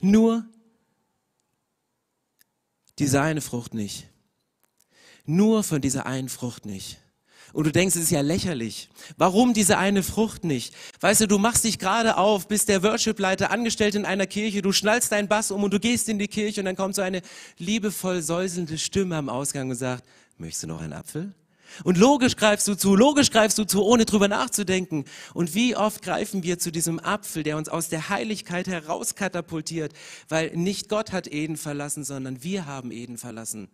[0.00, 0.46] Nur
[2.98, 4.08] diese eine Frucht nicht.
[5.26, 6.98] Nur von dieser einen Frucht nicht.
[7.52, 8.88] Und du denkst, es ist ja lächerlich.
[9.16, 10.74] Warum diese eine Frucht nicht?
[11.00, 14.72] Weißt du, du machst dich gerade auf, bist der Worship-Leiter angestellt in einer Kirche, du
[14.72, 17.22] schnallst deinen Bass um und du gehst in die Kirche und dann kommt so eine
[17.58, 20.04] liebevoll säuselnde Stimme am Ausgang und sagt,
[20.38, 21.34] möchtest du noch einen Apfel?
[21.84, 25.04] Und logisch greifst du zu, logisch greifst du zu, ohne drüber nachzudenken.
[25.34, 29.92] Und wie oft greifen wir zu diesem Apfel, der uns aus der Heiligkeit herauskatapultiert,
[30.28, 33.68] weil nicht Gott hat Eden verlassen, sondern wir haben Eden verlassen.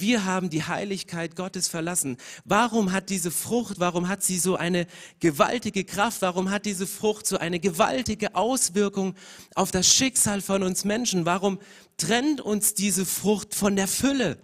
[0.00, 2.18] Wir haben die Heiligkeit Gottes verlassen.
[2.44, 4.86] Warum hat diese Frucht, warum hat sie so eine
[5.18, 9.16] gewaltige Kraft, warum hat diese Frucht so eine gewaltige Auswirkung
[9.56, 11.26] auf das Schicksal von uns Menschen?
[11.26, 11.58] Warum
[11.96, 14.38] trennt uns diese Frucht von der Fülle?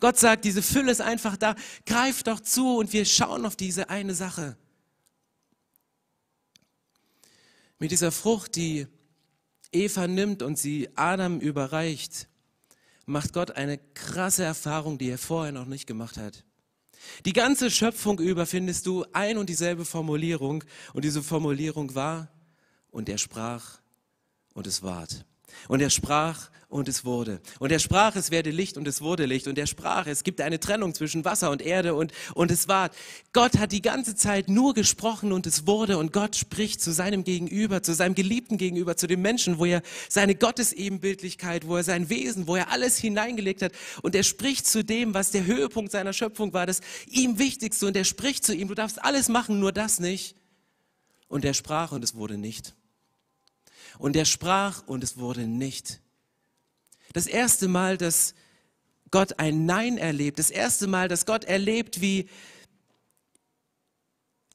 [0.00, 1.54] Gott sagt, diese Fülle ist einfach da,
[1.86, 4.56] greif doch zu und wir schauen auf diese eine Sache.
[7.78, 8.88] Mit dieser Frucht, die
[9.70, 12.29] Eva nimmt und sie Adam überreicht,
[13.06, 16.44] macht Gott eine krasse Erfahrung, die er vorher noch nicht gemacht hat.
[17.24, 22.28] Die ganze Schöpfung über findest du ein und dieselbe Formulierung und diese Formulierung war,
[22.90, 23.78] und er sprach
[24.52, 25.24] und es ward.
[25.68, 27.40] Und er sprach und es wurde.
[27.58, 29.48] Und er sprach, es werde Licht und es wurde Licht.
[29.48, 32.90] Und er sprach, es gibt eine Trennung zwischen Wasser und Erde und, und es war.
[33.32, 35.98] Gott hat die ganze Zeit nur gesprochen und es wurde.
[35.98, 39.82] Und Gott spricht zu seinem Gegenüber, zu seinem Geliebten Gegenüber, zu dem Menschen, wo er
[40.08, 43.72] seine Gottesebenbildlichkeit, wo er sein Wesen, wo er alles hineingelegt hat.
[44.02, 47.86] Und er spricht zu dem, was der Höhepunkt seiner Schöpfung war, das ihm Wichtigste.
[47.86, 50.36] Und er spricht zu ihm, du darfst alles machen, nur das nicht.
[51.26, 52.74] Und er sprach und es wurde nicht.
[53.98, 56.00] Und er sprach und es wurde nicht.
[57.12, 58.34] Das erste Mal, dass
[59.10, 62.28] Gott ein Nein erlebt, das erste Mal, dass Gott erlebt, wie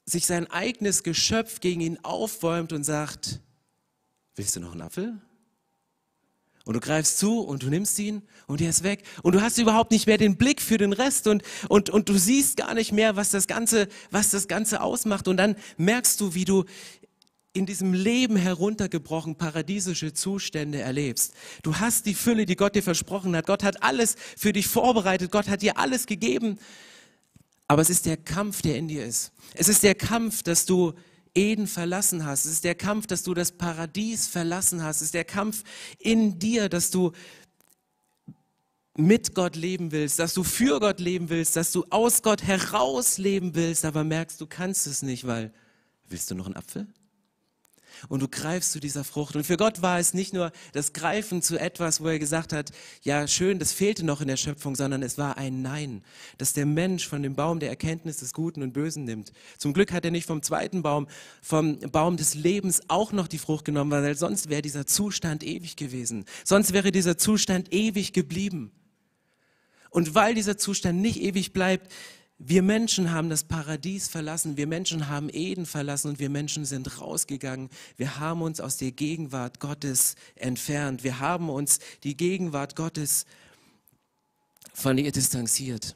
[0.06, 3.42] sich sein eigenes Geschöpf gegen ihn aufbäumt und sagt,
[4.36, 5.20] willst du noch einen Apfel?
[6.64, 9.04] Und du greifst zu und du nimmst ihn und er ist weg.
[9.22, 12.18] Und du hast überhaupt nicht mehr den Blick für den Rest und, und, und du
[12.18, 15.28] siehst gar nicht mehr, was das, Ganze, was das Ganze ausmacht.
[15.28, 16.66] Und dann merkst du, wie du
[17.56, 21.34] in diesem Leben heruntergebrochen paradiesische Zustände erlebst.
[21.64, 23.48] Du hast die Fülle, die Gott dir versprochen hat.
[23.48, 25.32] Gott hat alles für dich vorbereitet.
[25.32, 26.60] Gott hat dir alles gegeben.
[27.68, 29.32] Aber es ist der Kampf, der in dir ist.
[29.54, 30.94] Es ist der Kampf, dass du
[31.34, 32.46] Eden verlassen hast.
[32.46, 34.98] Es ist der Kampf, dass du das Paradies verlassen hast.
[34.98, 35.64] Es ist der Kampf
[35.98, 37.14] in dir, dass du
[38.98, 43.18] mit Gott leben willst, dass du für Gott leben willst, dass du aus Gott heraus
[43.18, 45.54] leben willst, aber merkst, du kannst es nicht, weil
[46.08, 46.88] willst du noch einen Apfel?
[48.10, 49.36] Und du greifst zu dieser Frucht.
[49.36, 52.72] Und für Gott war es nicht nur das Greifen zu etwas, wo er gesagt hat,
[53.04, 56.04] ja schön, das fehlte noch in der Schöpfung, sondern es war ein Nein,
[56.38, 59.32] dass der Mensch von dem Baum der Erkenntnis des Guten und Bösen nimmt.
[59.58, 61.08] Zum Glück hat er nicht vom zweiten Baum,
[61.42, 65.76] vom Baum des Lebens auch noch die Frucht genommen, weil sonst wäre dieser Zustand ewig
[65.76, 66.26] gewesen.
[66.44, 68.72] Sonst wäre dieser Zustand ewig geblieben.
[69.90, 71.90] Und weil dieser Zustand nicht ewig bleibt,
[72.38, 77.00] wir Menschen haben das Paradies verlassen, wir Menschen haben Eden verlassen und wir Menschen sind
[77.00, 77.70] rausgegangen.
[77.96, 81.04] Wir haben uns aus der Gegenwart Gottes entfernt.
[81.04, 83.26] Wir haben uns die Gegenwart Gottes
[84.74, 85.96] von ihr distanziert.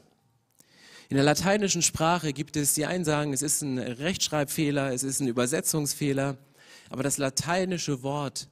[1.10, 5.20] In der lateinischen Sprache gibt es, die einen sagen, es ist ein Rechtschreibfehler, es ist
[5.20, 6.38] ein Übersetzungsfehler,
[6.88, 8.48] aber das lateinische Wort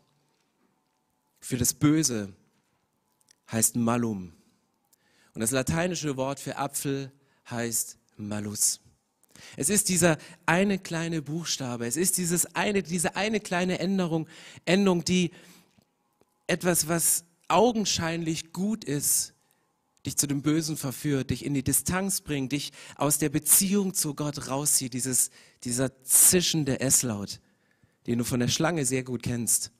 [1.40, 2.34] für das Böse
[3.50, 4.34] heißt malum.
[5.34, 7.12] Und das lateinische Wort für Apfel
[7.50, 8.80] heißt Malus.
[9.56, 14.28] Es ist dieser eine kleine Buchstabe, es ist dieses eine, diese eine kleine Änderung,
[14.64, 15.30] Endung, die
[16.46, 19.34] etwas, was augenscheinlich gut ist,
[20.06, 24.14] dich zu dem Bösen verführt, dich in die Distanz bringt, dich aus der Beziehung zu
[24.14, 25.30] Gott rauszieht, dieses,
[25.64, 27.40] dieser zischende S-Laut,
[28.06, 29.70] den du von der Schlange sehr gut kennst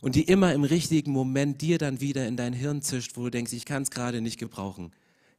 [0.00, 3.30] und die immer im richtigen Moment dir dann wieder in dein Hirn zischt, wo du
[3.30, 4.92] denkst, ich kann es gerade nicht gebrauchen.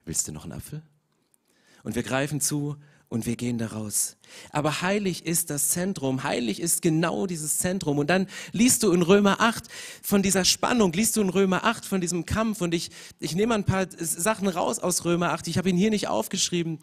[0.05, 0.83] Willst du noch einen Apfel?
[1.88, 2.76] Und wir greifen zu
[3.08, 4.17] und wir gehen da raus.
[4.52, 7.97] Aber heilig ist das Zentrum, heilig ist genau dieses Zentrum.
[7.97, 9.63] Und dann liest du in Römer 8
[10.04, 12.60] von dieser Spannung, liest du in Römer 8 von diesem Kampf.
[12.60, 12.89] Und ich,
[13.21, 16.80] ich nehme ein paar Sachen raus aus Römer 8, ich habe ihn hier nicht aufgeschrieben.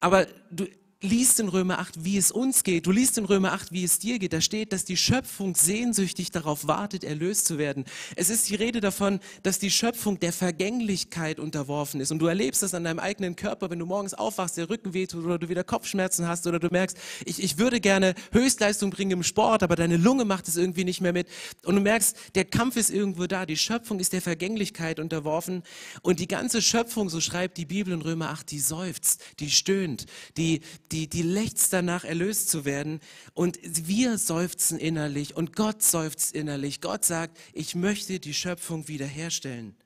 [0.00, 0.66] Aber du,
[1.02, 2.86] liest in Römer 8, wie es uns geht.
[2.86, 4.34] Du liest in Römer 8, wie es dir geht.
[4.34, 7.86] Da steht, dass die Schöpfung sehnsüchtig darauf wartet, erlöst zu werden.
[8.16, 12.12] Es ist die Rede davon, dass die Schöpfung der Vergänglichkeit unterworfen ist.
[12.12, 15.24] Und du erlebst das an deinem eigenen Körper, wenn du morgens aufwachst, der Rücken wehtut
[15.24, 19.22] oder du wieder Kopfschmerzen hast oder du merkst, ich, ich würde gerne Höchstleistung bringen im
[19.22, 21.28] Sport, aber deine Lunge macht es irgendwie nicht mehr mit.
[21.64, 23.46] Und du merkst, der Kampf ist irgendwo da.
[23.46, 25.62] Die Schöpfung ist der Vergänglichkeit unterworfen.
[26.02, 30.04] Und die ganze Schöpfung, so schreibt die Bibel in Römer 8, die seufzt, die stöhnt,
[30.36, 30.60] die,
[30.92, 33.00] die, die lechzt danach, erlöst zu werden.
[33.34, 36.80] Und wir seufzen innerlich und Gott seufzt innerlich.
[36.80, 39.76] Gott sagt, ich möchte die Schöpfung wiederherstellen.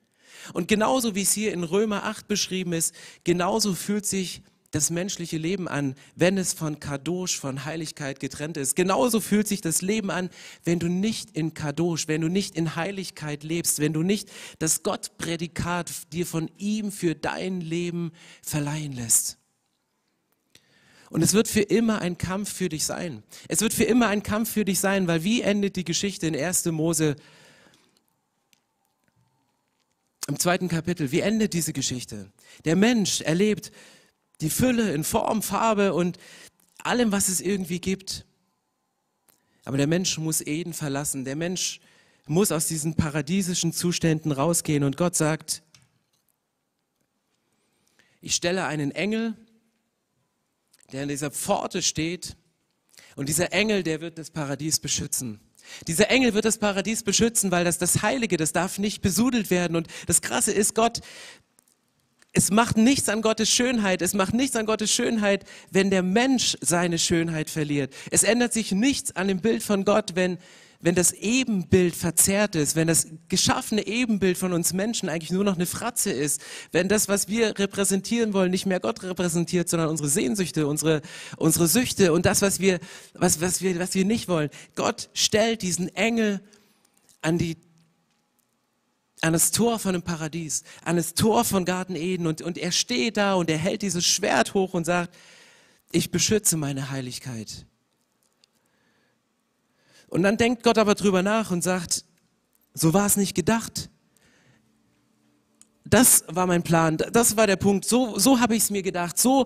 [0.53, 4.41] Und genauso wie es hier in Römer 8 beschrieben ist, genauso fühlt sich
[4.71, 8.75] das menschliche Leben an, wenn es von Kadosh, von Heiligkeit getrennt ist.
[8.75, 10.29] Genauso fühlt sich das Leben an,
[10.65, 14.83] wenn du nicht in Kadosh, wenn du nicht in Heiligkeit lebst, wenn du nicht das
[14.83, 19.37] Gottprädikat dir von ihm für dein Leben verleihen lässt.
[21.09, 23.23] Und es wird für immer ein Kampf für dich sein.
[23.47, 26.35] Es wird für immer ein Kampf für dich sein, weil wie endet die Geschichte in
[26.35, 26.65] 1.
[26.65, 27.15] Mose
[30.27, 32.31] im zweiten Kapitel, wie endet diese Geschichte?
[32.65, 33.71] Der Mensch erlebt
[34.41, 36.17] die Fülle in Form, Farbe und
[36.83, 38.25] allem, was es irgendwie gibt.
[39.65, 41.25] Aber der Mensch muss Eden verlassen.
[41.25, 41.79] Der Mensch
[42.27, 44.83] muss aus diesen paradiesischen Zuständen rausgehen.
[44.83, 45.61] Und Gott sagt,
[48.21, 49.35] ich stelle einen Engel,
[50.91, 52.35] der an dieser Pforte steht.
[53.15, 55.39] Und dieser Engel, der wird das Paradies beschützen.
[55.87, 59.75] Dieser Engel wird das Paradies beschützen, weil das das Heilige, das darf nicht besudelt werden.
[59.75, 61.01] Und das Krasse ist, Gott,
[62.33, 66.57] es macht nichts an Gottes Schönheit, es macht nichts an Gottes Schönheit, wenn der Mensch
[66.59, 67.93] seine Schönheit verliert.
[68.11, 70.37] Es ändert sich nichts an dem Bild von Gott, wenn
[70.79, 75.55] wenn das Ebenbild verzerrt ist, wenn das geschaffene Ebenbild von uns Menschen eigentlich nur noch
[75.55, 80.09] eine Fratze ist, wenn das, was wir repräsentieren wollen, nicht mehr Gott repräsentiert, sondern unsere
[80.09, 81.01] Sehnsüchte, unsere,
[81.37, 82.79] unsere Süchte und das, was wir,
[83.13, 84.49] was, was wir, was wir nicht wollen.
[84.75, 86.41] Gott stellt diesen Engel
[87.21, 87.57] an die
[89.21, 92.71] an das Tor von dem Paradies, an das Tor von Garten Eden und, und er
[92.71, 95.15] steht da und er hält dieses Schwert hoch und sagt,
[95.91, 97.65] ich beschütze meine Heiligkeit.
[100.15, 102.05] Und dann denkt Gott aber drüber nach und sagt,
[102.73, 103.89] so war es nicht gedacht.
[105.83, 109.19] Das war mein Plan, das war der Punkt, so, so habe ich es mir gedacht,
[109.19, 109.45] so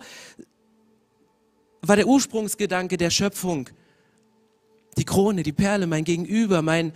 [1.82, 3.68] war der Ursprungsgedanke der Schöpfung.
[4.96, 6.94] Die Krone, die Perle, mein Gegenüber, mein,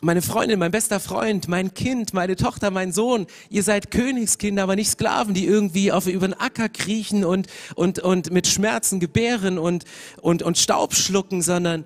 [0.00, 3.26] meine Freundin, mein bester Freund, mein Kind, meine Tochter, mein Sohn.
[3.50, 7.98] Ihr seid Königskinder, aber nicht Sklaven, die irgendwie auf, über den Acker kriechen und, und,
[7.98, 9.84] und mit Schmerzen gebären und,
[10.22, 11.84] und, und Staub schlucken, sondern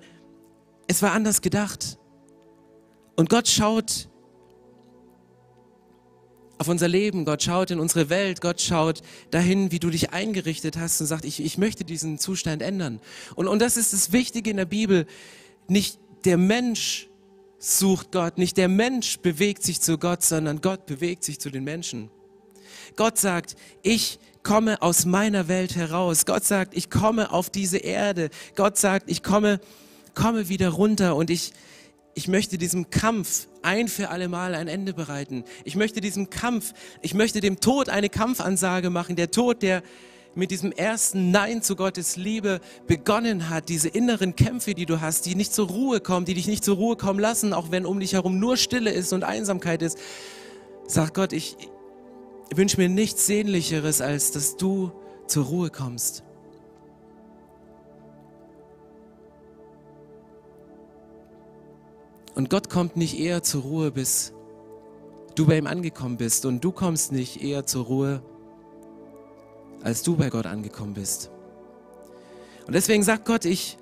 [0.89, 1.99] es war anders gedacht.
[3.15, 4.09] Und Gott schaut
[6.57, 10.77] auf unser Leben, Gott schaut in unsere Welt, Gott schaut dahin, wie du dich eingerichtet
[10.77, 12.99] hast und sagt, ich, ich möchte diesen Zustand ändern.
[13.35, 15.05] Und, und das ist das Wichtige in der Bibel.
[15.67, 17.07] Nicht der Mensch
[17.59, 21.63] sucht Gott, nicht der Mensch bewegt sich zu Gott, sondern Gott bewegt sich zu den
[21.65, 22.09] Menschen.
[22.95, 26.25] Gott sagt, ich komme aus meiner Welt heraus.
[26.25, 28.31] Gott sagt, ich komme auf diese Erde.
[28.55, 29.61] Gott sagt, ich komme
[30.19, 31.53] komme wieder runter und ich,
[32.13, 35.45] ich möchte diesem Kampf ein für alle Mal ein Ende bereiten.
[35.63, 39.15] Ich möchte diesem Kampf, ich möchte dem Tod eine Kampfansage machen.
[39.15, 39.81] Der Tod, der
[40.35, 45.25] mit diesem ersten Nein zu Gottes Liebe begonnen hat, diese inneren Kämpfe, die du hast,
[45.25, 48.01] die nicht zur Ruhe kommen, die dich nicht zur Ruhe kommen lassen, auch wenn um
[48.01, 49.97] dich herum nur Stille ist und Einsamkeit ist.
[50.85, 51.55] Sag Gott, ich
[52.53, 54.91] wünsche mir nichts Sehnlicheres, als dass du
[55.27, 56.23] zur Ruhe kommst.
[62.39, 64.31] Und Gott kommt nicht eher zur Ruhe, bis
[65.35, 66.45] du bei ihm angekommen bist.
[66.45, 68.21] Und du kommst nicht eher zur Ruhe,
[69.83, 71.31] als du bei Gott angekommen bist.
[72.65, 73.77] Und deswegen sagt Gott, ich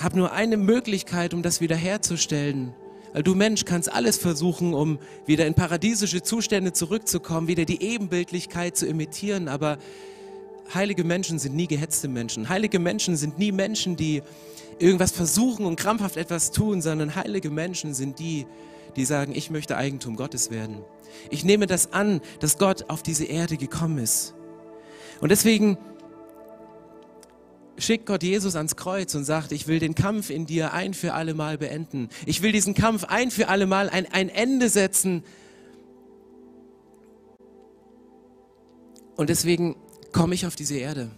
[0.00, 2.74] habe nur eine Möglichkeit, um das wiederherzustellen.
[3.12, 8.76] Weil du Mensch kannst alles versuchen, um wieder in paradiesische Zustände zurückzukommen, wieder die Ebenbildlichkeit
[8.76, 9.46] zu imitieren.
[9.46, 9.78] Aber
[10.74, 12.48] heilige Menschen sind nie gehetzte Menschen.
[12.48, 14.22] Heilige Menschen sind nie Menschen, die
[14.78, 18.46] irgendwas versuchen und krampfhaft etwas tun, sondern heilige Menschen sind die,
[18.96, 20.78] die sagen, ich möchte Eigentum Gottes werden.
[21.30, 24.34] Ich nehme das an, dass Gott auf diese Erde gekommen ist.
[25.20, 25.78] Und deswegen
[27.78, 31.14] schickt Gott Jesus ans Kreuz und sagt, ich will den Kampf in dir ein für
[31.14, 32.08] alle Mal beenden.
[32.26, 35.24] Ich will diesen Kampf ein für alle Mal ein, ein Ende setzen.
[39.16, 39.76] Und deswegen
[40.12, 41.10] komme ich auf diese Erde.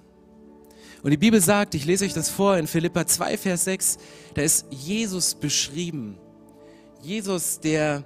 [1.02, 3.98] Und die Bibel sagt, ich lese euch das vor in Philippa 2, Vers 6,
[4.34, 6.16] da ist Jesus beschrieben.
[7.02, 8.04] Jesus, der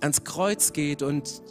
[0.00, 1.42] ans Kreuz geht und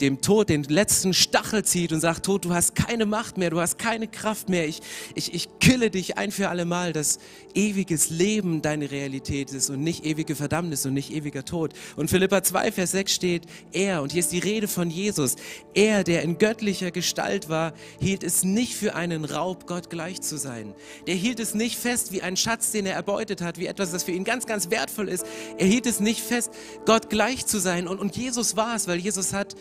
[0.00, 3.60] dem Tod den letzten Stachel zieht und sagt, Tod, du hast keine Macht mehr, du
[3.60, 4.80] hast keine Kraft mehr, ich,
[5.14, 7.18] ich, ich kille dich ein für alle Mal, dass
[7.54, 11.72] ewiges Leben deine Realität ist und nicht ewige Verdammnis und nicht ewiger Tod.
[11.96, 15.36] Und Philippa 2, Vers 6 steht, er, und hier ist die Rede von Jesus,
[15.74, 20.36] er, der in göttlicher Gestalt war, hielt es nicht für einen Raub, Gott gleich zu
[20.36, 20.74] sein.
[21.06, 24.04] Der hielt es nicht fest wie ein Schatz, den er erbeutet hat, wie etwas, das
[24.04, 25.24] für ihn ganz, ganz wertvoll ist.
[25.58, 26.50] Er hielt es nicht fest,
[26.86, 27.88] Gott gleich zu sein.
[27.88, 29.54] Und, und Jesus war es, weil Jesus hat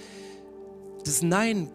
[1.04, 1.70] das Nein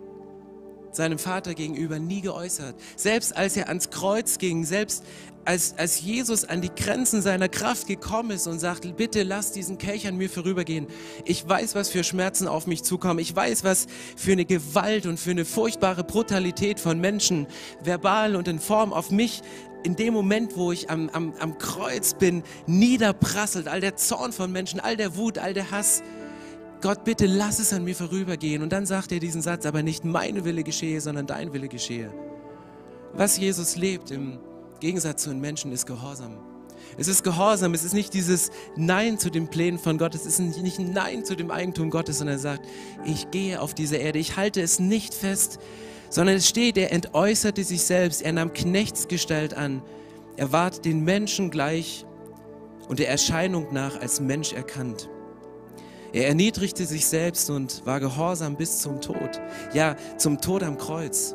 [0.93, 2.75] seinem Vater gegenüber nie geäußert.
[2.97, 5.05] Selbst als er ans Kreuz ging, selbst
[5.45, 9.79] als, als Jesus an die Grenzen seiner Kraft gekommen ist und sagt, bitte lass diesen
[9.79, 10.87] Kelch an mir vorübergehen.
[11.25, 13.19] Ich weiß, was für Schmerzen auf mich zukommen.
[13.19, 13.87] Ich weiß, was
[14.17, 17.47] für eine Gewalt und für eine furchtbare Brutalität von Menschen,
[17.83, 19.41] verbal und in Form auf mich
[19.85, 23.69] in dem Moment, wo ich am, am, am Kreuz bin, niederprasselt.
[23.69, 26.03] All der Zorn von Menschen, all der Wut, all der Hass.
[26.81, 28.63] Gott, bitte lass es an mir vorübergehen.
[28.63, 32.13] Und dann sagt er diesen Satz, aber nicht mein Wille geschehe, sondern dein Wille geschehe.
[33.15, 34.39] Was Jesus lebt im
[34.81, 36.39] Gegensatz zu den Menschen ist Gehorsam.
[36.97, 40.39] Es ist Gehorsam, es ist nicht dieses Nein zu den Plänen von Gott, es ist
[40.39, 42.67] nicht ein Nein zu dem Eigentum Gottes, sondern er sagt,
[43.05, 45.59] ich gehe auf diese Erde, ich halte es nicht fest,
[46.11, 49.83] sondern es steht, er entäußerte sich selbst, er nahm Knechtsgestalt an,
[50.37, 52.07] er ward den Menschen gleich
[52.89, 55.09] und der Erscheinung nach als Mensch erkannt.
[56.13, 59.41] Er erniedrigte sich selbst und war gehorsam bis zum Tod,
[59.75, 61.35] ja zum Tod am Kreuz.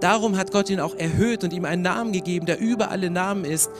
[0.00, 3.44] Darum hat Gott ihn auch erhöht und ihm einen Namen gegeben, der über alle Namen
[3.44, 3.70] ist,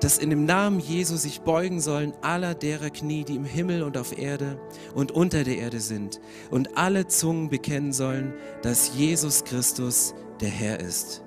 [0.00, 3.96] dass in dem Namen Jesu sich beugen sollen aller derer Knie, die im Himmel und
[3.96, 4.60] auf Erde
[4.94, 10.80] und unter der Erde sind, und alle Zungen bekennen sollen, dass Jesus Christus der Herr
[10.80, 11.22] ist,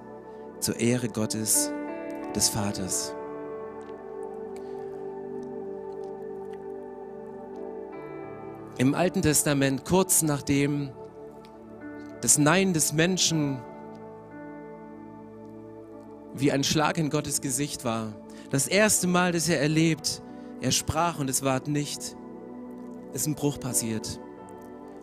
[0.60, 1.72] zur Ehre Gottes,
[2.36, 3.17] des Vaters.
[8.80, 10.92] Im Alten Testament, kurz nachdem
[12.22, 13.58] das Nein des Menschen
[16.36, 18.14] wie ein Schlag in Gottes Gesicht war,
[18.52, 20.22] das erste Mal, dass er erlebt,
[20.62, 22.16] er sprach und es ward nicht,
[23.14, 24.20] ist ein Bruch passiert.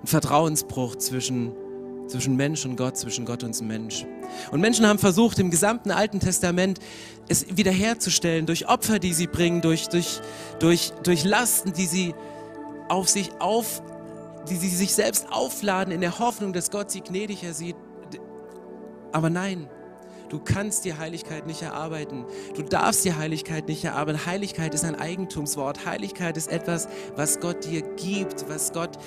[0.05, 1.53] Ein Vertrauensbruch zwischen,
[2.07, 4.07] zwischen Mensch und Gott, zwischen Gott und Mensch.
[4.53, 6.79] Und Menschen haben versucht, im gesamten Alten Testament
[7.29, 10.21] es wiederherzustellen, durch Opfer, die sie bringen, durch, durch,
[10.61, 12.15] durch, durch Lasten, die sie
[12.89, 13.83] auf sich auf,
[14.49, 17.77] die sie sich selbst aufladen in der Hoffnung, dass Gott sie gnädiger sieht.
[19.13, 19.69] Aber nein,
[20.31, 22.25] Du kannst die Heiligkeit nicht erarbeiten.
[22.57, 24.27] Du darfst die Heiligkeit nicht erarbeiten.
[24.27, 25.87] Heiligkeit ist ein Eigentumswort.
[25.87, 28.99] Heiligkeit ist etwas, was Gott dir gibt, was Gott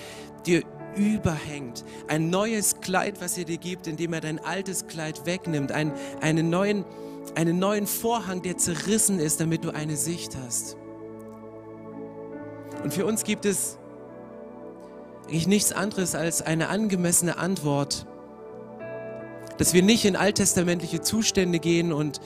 [0.46, 0.62] dir
[0.96, 1.84] überhängt.
[2.08, 5.72] Ein neues Kleid, was er dir gibt, indem er dein altes Kleid wegnimmt.
[5.72, 6.86] Ein, einen, neuen,
[7.36, 10.78] einen neuen Vorhang, der zerrissen ist, damit du eine Sicht hast.
[12.84, 13.78] Und für uns gibt es
[15.26, 18.06] eigentlich nichts anderes als eine angemessene Antwort
[19.58, 22.22] dass wir nicht in alttestamentliche Zustände gehen und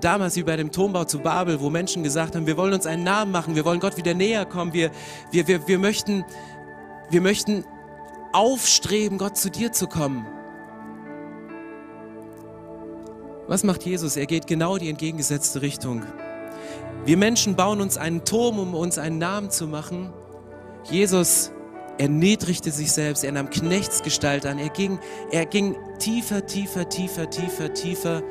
[0.00, 3.04] damals wie bei dem Turmbau zu Babel, wo Menschen gesagt haben, wir wollen uns einen
[3.04, 4.90] Namen machen, wir wollen Gott wieder näher kommen, wir,
[5.30, 6.24] wir, wir, wir, möchten,
[7.10, 7.64] wir möchten
[8.32, 10.26] aufstreben, Gott zu dir zu kommen.
[13.46, 14.16] Was macht Jesus?
[14.16, 16.04] Er geht genau die entgegengesetzte Richtung.
[17.04, 20.12] Wir Menschen bauen uns einen Turm, um uns einen Namen zu machen.
[20.90, 21.50] Jesus
[21.98, 24.98] erniedrigte sich selbst, er nahm Knechtsgestalt an, er ging,
[25.30, 28.22] er ging tiefer, tiefer, tiefer, tiefer, tiefer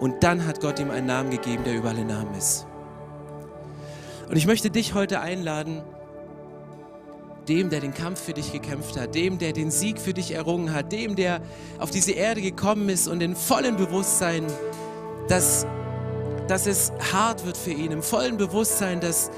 [0.00, 2.66] und dann hat Gott ihm einen Namen gegeben, der über alle Namen ist.
[4.28, 5.82] Und ich möchte dich heute einladen,
[7.48, 10.74] dem, der den Kampf für dich gekämpft hat, dem, der den Sieg für dich errungen
[10.74, 11.40] hat, dem, der
[11.78, 14.46] auf diese Erde gekommen ist und in vollem Bewusstsein,
[15.28, 15.66] dass,
[16.48, 19.30] dass es hart wird für ihn, im vollen Bewusstsein, dass,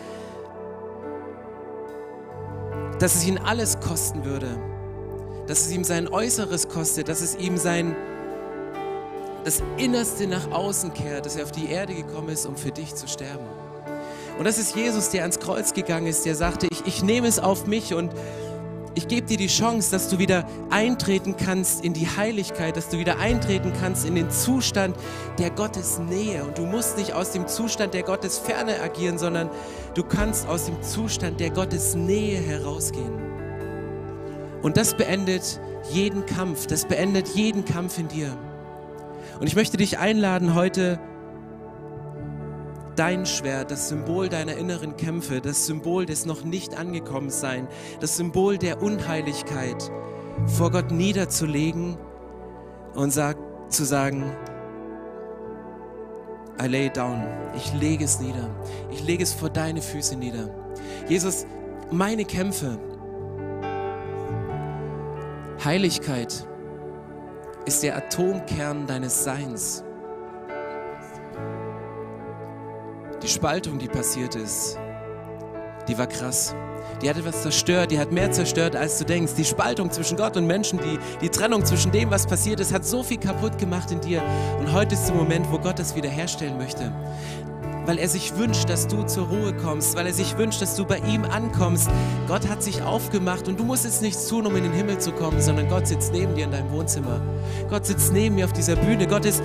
[2.99, 4.59] dass es ihn alles kosten würde,
[5.47, 7.97] dass es ihm sein Äußeres kostet, dass es ihm sein
[9.45, 12.95] das Innerste nach außen kehrt, dass er auf die Erde gekommen ist, um für dich
[12.95, 13.47] zu sterben.
[14.39, 17.39] Und das ist Jesus, der ans Kreuz gegangen ist, der sagte, ich, ich nehme es
[17.39, 18.13] auf mich und
[18.99, 22.99] ich gebe dir die Chance, dass du wieder eintreten kannst in die Heiligkeit, dass du
[22.99, 24.97] wieder eintreten kannst in den Zustand
[25.39, 26.43] der Gottesnähe.
[26.43, 29.51] Und du musst nicht aus dem Zustand der Gottesferne agieren, sondern
[29.95, 33.13] du kannst aus dem Zustand der Gottesnähe herausgehen.
[34.63, 35.61] Und das beendet
[35.93, 38.37] jeden Kampf, das beendet jeden Kampf in dir.
[39.39, 40.99] Und ich möchte dich einladen, heute
[42.99, 47.69] dein Schwert, das Symbol deiner inneren Kämpfe, das Symbol des noch nicht angekommen sein,
[48.01, 49.91] das Symbol der Unheiligkeit
[50.47, 51.97] vor Gott niederzulegen
[52.95, 53.37] und sag,
[53.69, 54.25] zu sagen,
[56.61, 57.23] I lay down,
[57.57, 58.51] ich lege es nieder,
[58.91, 60.49] ich lege es vor deine Füße nieder.
[61.09, 61.47] Jesus,
[61.93, 62.79] meine Kämpfe,
[65.65, 66.47] Heiligkeit
[67.67, 69.85] ist der Atomkern deines Seins.
[73.29, 74.79] Die Spaltung, die passiert ist,
[75.87, 76.55] die war krass.
[77.03, 79.35] Die hat etwas zerstört, die hat mehr zerstört, als du denkst.
[79.37, 82.87] Die Spaltung zwischen Gott und Menschen, die, die Trennung zwischen dem, was passiert ist, hat
[82.87, 84.23] so viel kaputt gemacht in dir.
[84.59, 86.91] Und heute ist der Moment, wo Gott das wiederherstellen möchte.
[87.85, 90.87] Weil er sich wünscht, dass du zur Ruhe kommst, weil er sich wünscht, dass du
[90.87, 91.91] bei ihm ankommst.
[92.29, 95.13] Gott hat sich aufgemacht und du musst jetzt nichts tun, um in den Himmel zu
[95.13, 97.21] kommen, sondern Gott sitzt neben dir in deinem Wohnzimmer.
[97.69, 99.07] Gott sitzt neben mir auf dieser Bühne.
[99.07, 99.43] Gott ist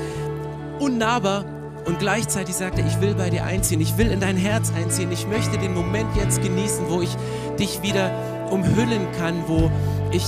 [0.80, 1.44] unnahbar
[1.86, 5.12] und gleichzeitig sagt er, ich will bei dir einziehen, ich will in dein Herz einziehen,
[5.12, 7.16] ich möchte den Moment jetzt genießen, wo ich
[7.60, 8.12] dich wieder
[8.50, 9.70] umhüllen kann, wo
[10.12, 10.24] ich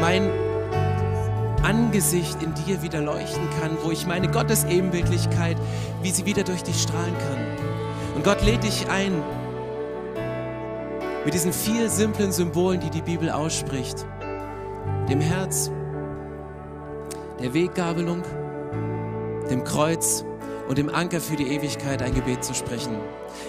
[0.00, 0.30] mein
[1.62, 5.56] Angesicht in dir wieder leuchten kann, wo ich meine Gottesebenbildlichkeit,
[6.02, 8.14] wie sie wieder durch dich strahlen kann.
[8.14, 9.12] Und Gott lädt dich ein
[11.24, 14.06] mit diesen vier simplen Symbolen, die die Bibel ausspricht.
[15.08, 15.70] Dem Herz,
[17.40, 18.22] der Weggabelung,
[19.50, 20.24] dem Kreuz
[20.68, 22.96] und im Anker für die Ewigkeit ein Gebet zu sprechen.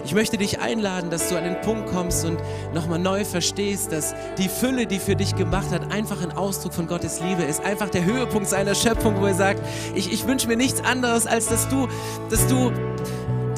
[0.06, 2.38] Ich möchte dich einladen, dass du an den Punkt kommst und
[2.74, 6.88] nochmal neu verstehst, dass die Fülle, die für dich gemacht hat, einfach ein Ausdruck von
[6.88, 7.64] Gottes Liebe ist.
[7.64, 9.62] Einfach der Höhepunkt seiner Schöpfung, wo er sagt,
[9.96, 11.88] ich, ich wünsche mir nichts anderes, als dass du,
[12.30, 12.72] dass du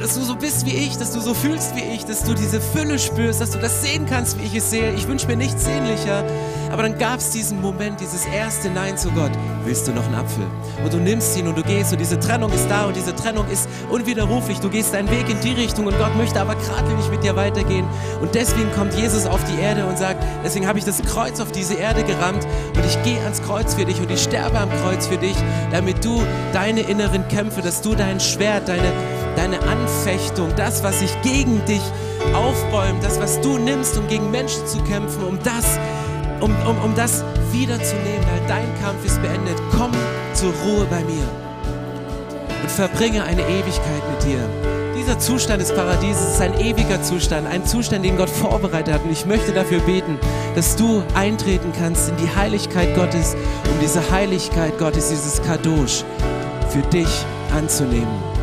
[0.01, 2.59] dass du so bist wie ich, dass du so fühlst wie ich, dass du diese
[2.59, 4.93] Fülle spürst, dass du das sehen kannst, wie ich es sehe.
[4.95, 6.23] Ich wünsche mir nichts sehnlicher.
[6.71, 9.31] Aber dann gab es diesen Moment, dieses erste Nein zu Gott.
[9.63, 10.45] Willst du noch einen Apfel?
[10.83, 13.45] Und du nimmst ihn und du gehst und diese Trennung ist da und diese Trennung
[13.49, 14.59] ist unwiderruflich.
[14.59, 17.35] Du gehst deinen Weg in die Richtung und Gott möchte aber gerade nicht mit dir
[17.35, 17.85] weitergehen.
[18.21, 21.51] Und deswegen kommt Jesus auf die Erde und sagt, deswegen habe ich das Kreuz auf
[21.51, 25.05] diese Erde gerammt und ich gehe ans Kreuz für dich und ich sterbe am Kreuz
[25.05, 25.35] für dich,
[25.71, 26.23] damit du
[26.53, 28.91] deine inneren Kämpfe, dass du dein Schwert, deine
[29.35, 31.81] deine Anfechtung, das, was sich gegen dich
[32.33, 35.79] aufbäumt, das, was du nimmst, um gegen Menschen zu kämpfen, um das,
[36.39, 39.55] um, um, um das wiederzunehmen, weil dein Kampf ist beendet.
[39.71, 39.91] Komm
[40.33, 41.27] zur Ruhe bei mir
[42.61, 44.39] und verbringe eine Ewigkeit mit dir.
[44.97, 49.03] Dieser Zustand des Paradieses ist ein ewiger Zustand, ein Zustand, den Gott vorbereitet hat.
[49.03, 50.19] Und ich möchte dafür beten,
[50.53, 56.03] dass du eintreten kannst in die Heiligkeit Gottes, um diese Heiligkeit Gottes, dieses Kadosh
[56.69, 57.09] für dich
[57.55, 58.40] anzunehmen.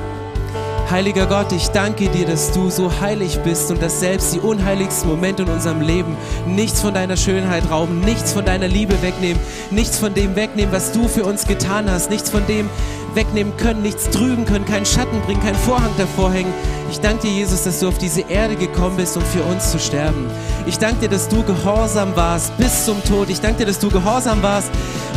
[0.91, 5.11] Heiliger Gott, ich danke dir, dass du so heilig bist und dass selbst die unheiligsten
[5.11, 6.17] Momente in unserem Leben
[6.47, 9.39] nichts von deiner Schönheit rauben, nichts von deiner Liebe wegnehmen,
[9.71, 12.71] nichts von dem wegnehmen, was du für uns getan hast, nichts von dem
[13.13, 16.55] wegnehmen können, nichts trüben können, keinen Schatten bringen, keinen Vorhang davor hängen.
[16.91, 19.79] Ich danke dir, Jesus, dass du auf diese Erde gekommen bist, um für uns zu
[19.79, 20.27] sterben.
[20.65, 23.29] Ich danke dir, dass du gehorsam warst bis zum Tod.
[23.29, 24.71] Ich danke dir, dass du gehorsam warst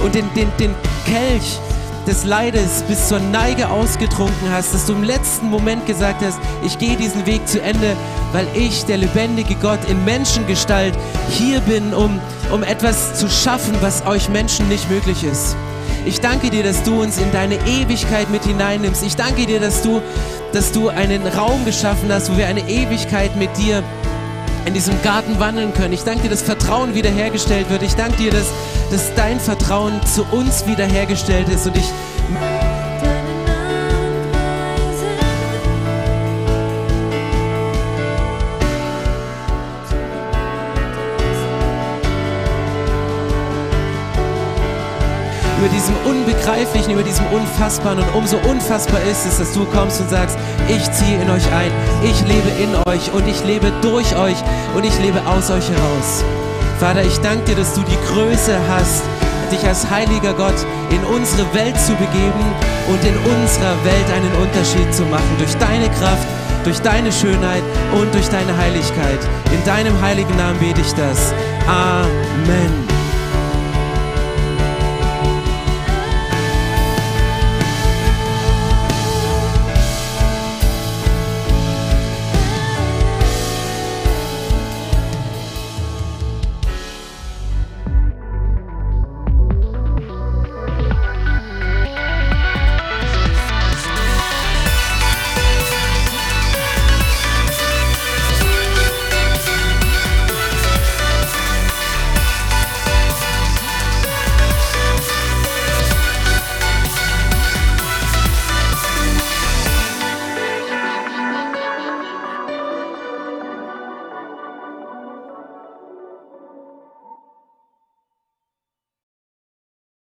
[0.03, 1.59] und den, den, den Kelch,
[2.07, 6.77] des Leides bis zur Neige ausgetrunken hast, dass du im letzten Moment gesagt hast, ich
[6.77, 7.95] gehe diesen Weg zu Ende,
[8.31, 10.93] weil ich, der lebendige Gott in Menschengestalt,
[11.29, 12.19] hier bin, um,
[12.51, 15.55] um etwas zu schaffen, was euch Menschen nicht möglich ist.
[16.05, 19.03] Ich danke dir, dass du uns in deine Ewigkeit mit hineinnimmst.
[19.03, 20.01] Ich danke dir, dass du,
[20.51, 23.83] dass du einen Raum geschaffen hast, wo wir eine Ewigkeit mit dir
[24.65, 25.93] in diesem Garten wandeln können.
[25.93, 27.83] Ich danke dir, dass Vertrauen wiederhergestellt wird.
[27.83, 28.51] Ich danke dir, dass,
[28.91, 31.67] dass dein Vertrauen zu uns wiederhergestellt ist.
[31.67, 31.89] Und ich
[45.61, 47.99] über diesem Unbegreiflichen, über diesem Unfassbaren.
[47.99, 50.35] Und umso unfassbar ist es, dass du kommst und sagst,
[50.67, 51.71] ich ziehe in euch ein,
[52.03, 54.37] ich lebe in euch und ich lebe durch euch
[54.75, 56.25] und ich lebe aus euch heraus.
[56.79, 59.03] Vater, ich danke dir, dass du die Größe hast,
[59.51, 62.45] dich als heiliger Gott in unsere Welt zu begeben
[62.87, 65.29] und in unserer Welt einen Unterschied zu machen.
[65.37, 66.25] Durch deine Kraft,
[66.63, 67.61] durch deine Schönheit
[67.93, 69.19] und durch deine Heiligkeit.
[69.53, 71.33] In deinem heiligen Namen bete ich das.
[71.67, 72.90] Amen.